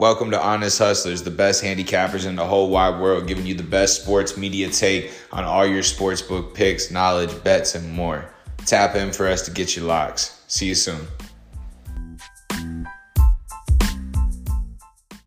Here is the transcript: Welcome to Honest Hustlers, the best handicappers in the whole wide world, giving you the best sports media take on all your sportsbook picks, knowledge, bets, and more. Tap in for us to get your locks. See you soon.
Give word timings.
Welcome 0.00 0.30
to 0.30 0.40
Honest 0.40 0.78
Hustlers, 0.78 1.24
the 1.24 1.30
best 1.30 1.62
handicappers 1.62 2.24
in 2.24 2.34
the 2.34 2.46
whole 2.46 2.70
wide 2.70 2.98
world, 2.98 3.26
giving 3.26 3.44
you 3.44 3.52
the 3.52 3.62
best 3.62 4.02
sports 4.02 4.34
media 4.34 4.70
take 4.70 5.12
on 5.30 5.44
all 5.44 5.66
your 5.66 5.82
sportsbook 5.82 6.54
picks, 6.54 6.90
knowledge, 6.90 7.44
bets, 7.44 7.74
and 7.74 7.92
more. 7.92 8.24
Tap 8.64 8.94
in 8.94 9.12
for 9.12 9.28
us 9.28 9.42
to 9.42 9.50
get 9.50 9.76
your 9.76 9.84
locks. 9.84 10.42
See 10.48 10.64
you 10.64 10.74
soon. 10.74 11.06